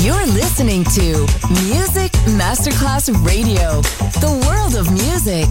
[0.00, 1.26] You're listening to
[1.66, 3.82] Music Masterclass Radio,
[4.22, 5.48] the world of music.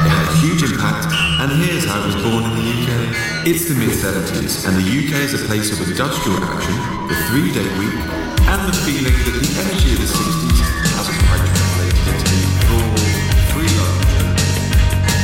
[0.00, 2.90] It had huge impact, and here's how it was born in the UK.
[3.46, 6.74] It's the mid 70s, and the UK is a place of industrial action,
[7.08, 8.00] the three day week,
[8.48, 10.49] and the feeling that the energy of the 60s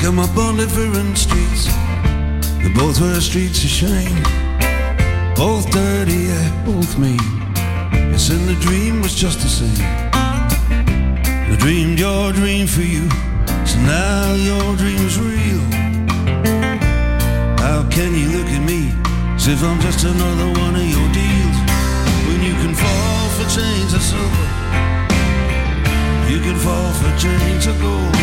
[0.00, 1.66] Come up on different streets.
[2.62, 4.22] They both were streets of shame.
[5.36, 7.20] Both dirty, yeah, both mean.
[7.92, 9.84] Yes, and the dream was just the same.
[10.12, 13.08] I dreamed your dream for you,
[13.66, 15.64] so now your dream's real.
[17.60, 18.92] How can you look at me
[19.36, 21.58] as if I'm just another one of your deals?
[22.26, 24.48] When you can fall for chains of silver,
[26.32, 28.16] you can fall for chains of gold,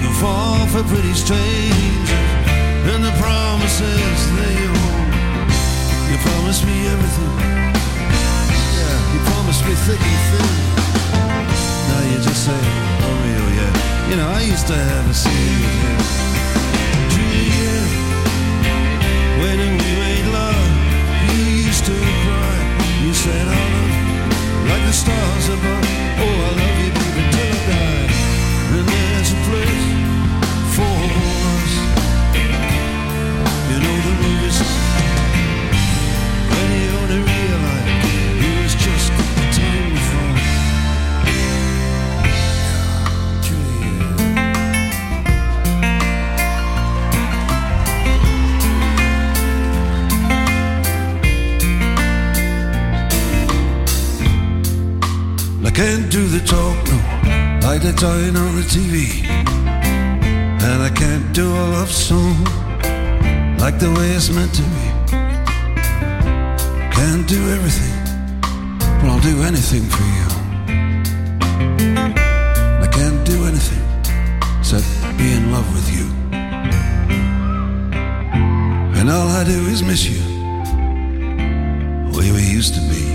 [0.00, 2.10] can fall for pretty strangers,
[2.92, 5.12] and the promises they hold.
[6.10, 7.36] You promised me everything,
[8.76, 10.50] yeah, you promised me thick and thin.
[11.88, 12.60] Now you just say,
[13.04, 13.72] Romeo, yeah.
[14.10, 16.00] You know, I used to have a scene with him.
[19.40, 20.70] When we made love,
[21.32, 22.56] you used to cry.
[23.04, 24.20] You said, I love you,
[24.68, 25.84] like the stars above.
[26.22, 26.92] Oh, I love you,
[55.80, 56.96] can't do the talk, no,
[57.66, 59.24] like they're talking on the TV.
[60.68, 62.44] And I can't do a love song
[63.56, 64.86] like the way it's meant to be.
[66.96, 67.96] Can't do everything,
[68.98, 70.28] but I'll do anything for you.
[72.84, 73.84] I can't do anything
[74.58, 74.84] except
[75.16, 76.06] be in love with you.
[78.98, 80.20] And all I do is miss you,
[82.04, 83.09] the way we used to be.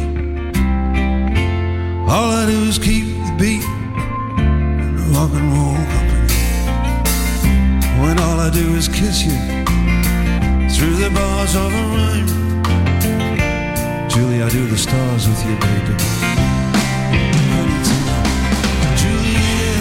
[2.07, 6.33] All I do is keep the beat in the rock and roll company.
[7.99, 9.35] When all I do is kiss you
[10.69, 12.27] through the bars of a rhyme.
[14.07, 15.95] Julie, I do the stars with you, baby.
[19.01, 19.75] Julia,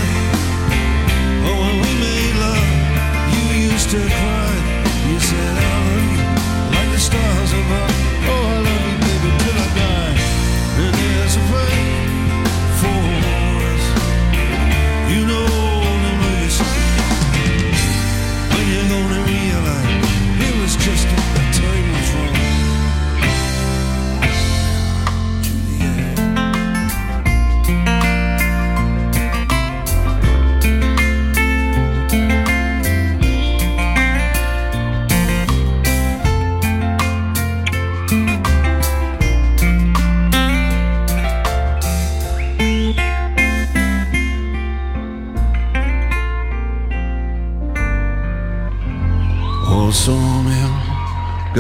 [1.47, 1.85] oh,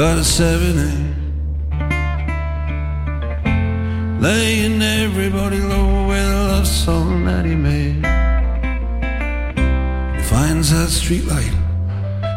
[0.04, 1.14] got a seven eight.
[4.20, 8.04] Laying everybody low with a love song that he made.
[10.16, 11.56] He finds that street light.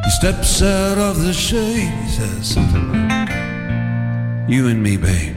[0.05, 1.91] He steps out of the shade.
[2.03, 3.29] He says something like,
[4.49, 5.36] You and me, babe.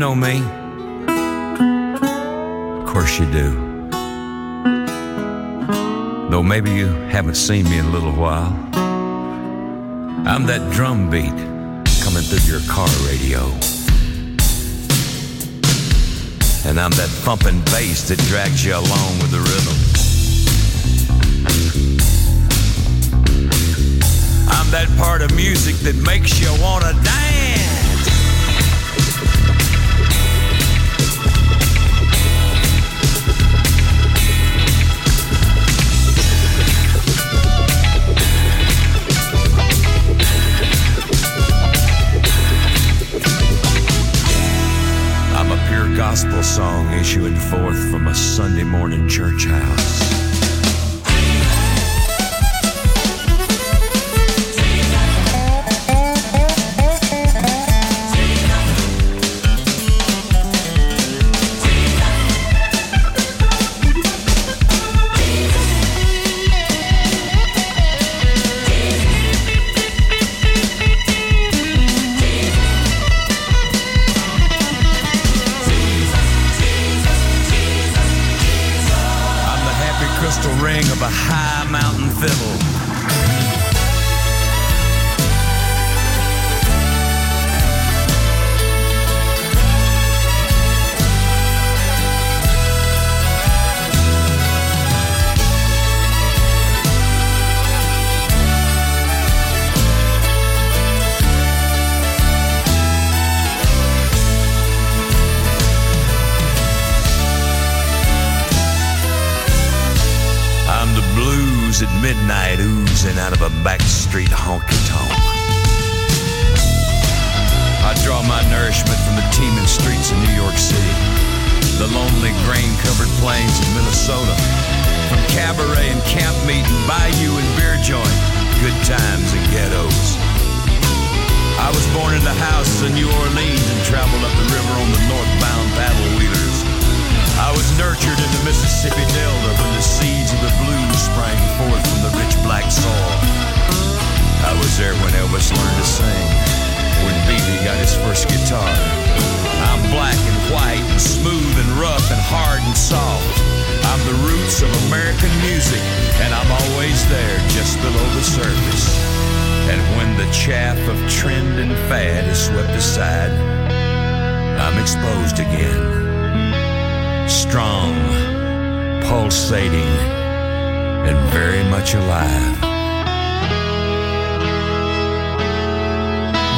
[0.00, 0.38] know me.
[2.78, 3.50] Of course you do.
[6.30, 8.50] Though maybe you haven't seen me in a little while.
[10.26, 11.36] I'm that drum beat
[12.02, 13.40] coming through your car radio.
[16.64, 19.76] And I'm that thumping bass that drags you along with the rhythm.
[24.48, 27.29] I'm that part of music that makes you wanna dance.
[46.42, 50.19] song issuing forth from a Sunday morning church house.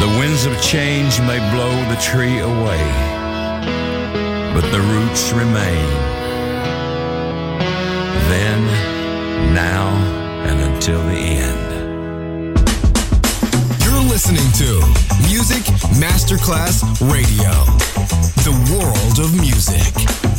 [0.01, 2.85] The winds of change may blow the tree away,
[4.55, 5.89] but the roots remain.
[8.29, 8.61] Then,
[9.55, 9.89] now,
[10.49, 11.73] and until the end.
[13.85, 14.81] You're listening to
[15.29, 15.63] Music
[16.01, 16.83] Masterclass
[17.13, 17.53] Radio,
[18.43, 20.32] the world of music.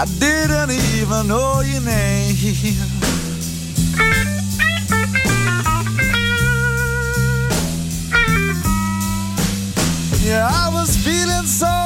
[0.00, 2.36] I didn't even know your name.
[10.22, 11.77] Yeah, I was feeling so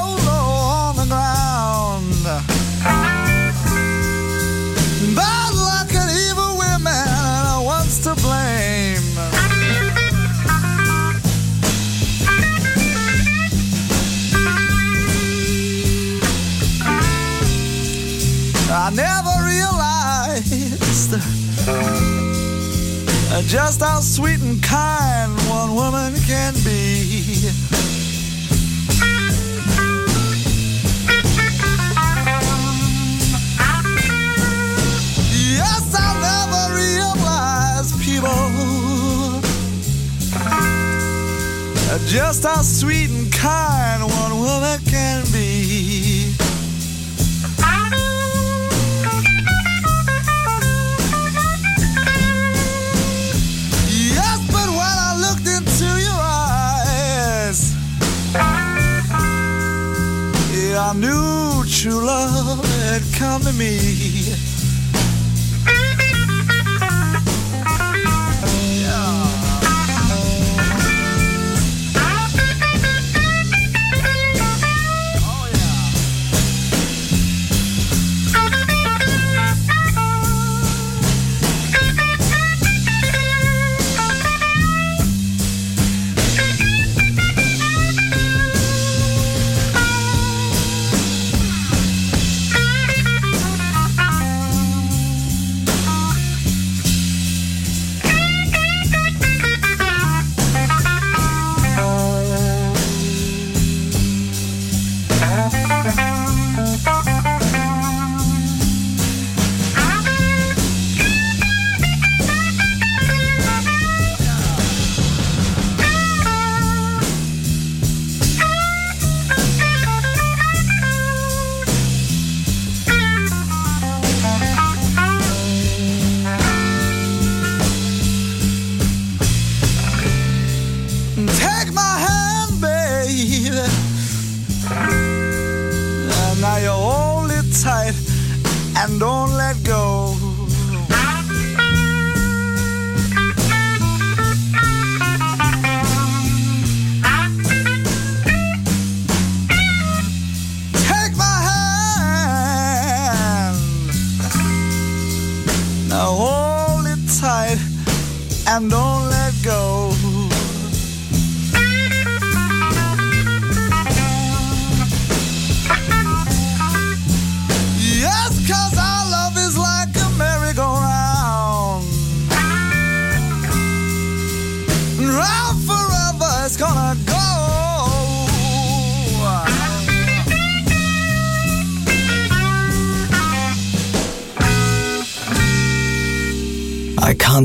[23.47, 27.49] just how sweet and kind one woman can be.
[35.55, 38.63] Yes, I never realized people
[42.07, 44.79] just how sweet and kind one woman
[61.83, 64.22] true love had come to me.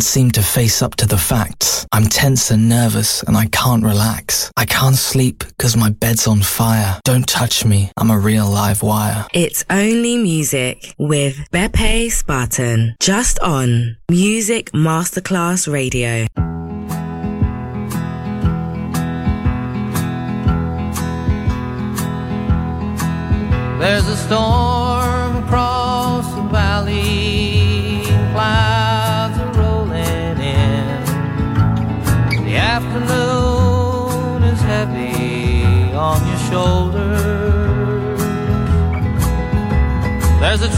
[0.08, 1.86] Seem to face up to the facts.
[1.92, 4.50] I'm tense and nervous and I can't relax.
[4.56, 6.98] I can't sleep because my bed's on fire.
[7.04, 9.26] Don't touch me, I'm a real live wire.
[9.34, 12.94] It's only music with Beppe Spatten.
[13.00, 16.26] Just on Music Masterclass Radio.
[23.78, 27.17] There's a storm across the valley,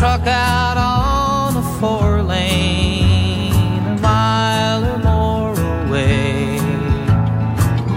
[0.01, 5.53] truck out on the four lane, a mile or more
[5.85, 6.57] away.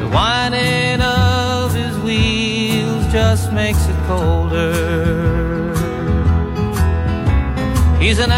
[0.01, 5.73] The whining of his wheels just makes it colder.
[8.01, 8.33] He's an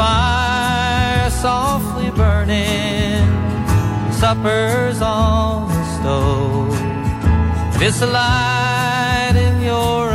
[0.00, 3.26] fire softly burning,
[4.20, 6.74] supper's on the stove.
[7.78, 10.09] This light in your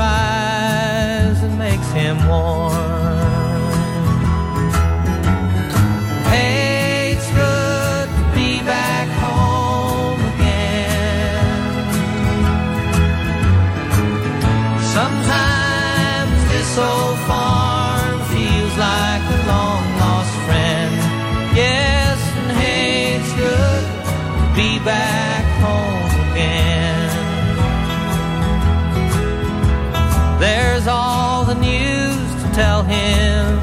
[32.56, 33.58] tell him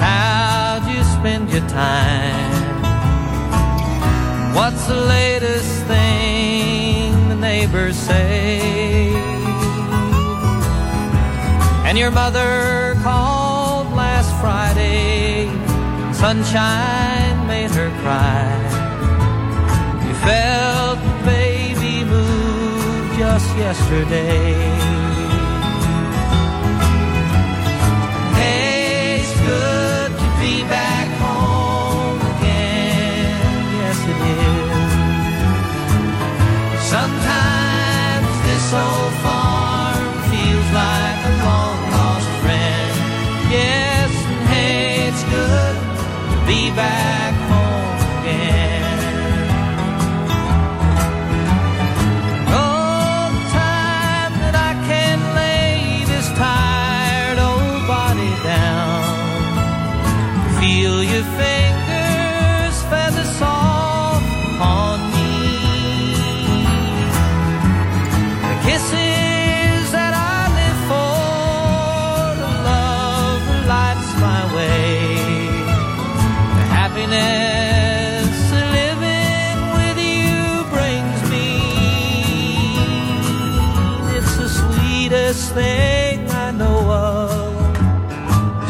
[0.00, 2.52] how'd you spend your time?
[4.54, 9.12] What's the latest thing the neighbors say?
[11.84, 15.48] And your mother called last Friday,
[16.14, 18.48] sunshine made her cry.
[20.06, 24.91] You felt the baby move just yesterday.
[29.46, 33.40] good to be back home again.
[33.80, 34.92] Yes, it is.
[36.94, 42.92] Sometimes this old farm feels like a long lost friend.
[43.50, 45.76] Yes, and hey, it's good
[46.30, 47.31] to be back.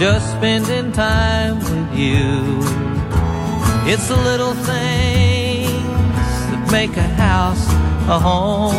[0.02, 2.58] just spending time with you.
[3.86, 5.70] It's the little things
[6.50, 7.64] that make a house
[8.08, 8.74] a home.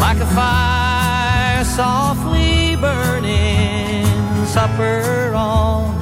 [0.00, 4.06] Like a fire softly burning,
[4.46, 6.01] supper on